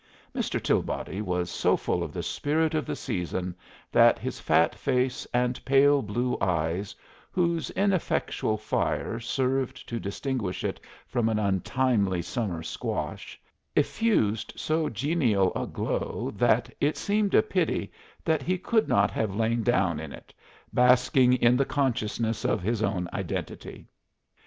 [0.33, 0.59] Mr.
[0.59, 3.53] Tilbody was so full of the spirit of the season
[3.91, 6.95] that his fat face and pale blue eyes,
[7.31, 13.39] whose ineffectual fire served to distinguish it from an untimely summer squash,
[13.77, 17.91] effused so genial a glow that it seemed a pity
[18.25, 20.33] that he could not have lain down in it,
[20.73, 23.85] basking in the consciousness of his own identity.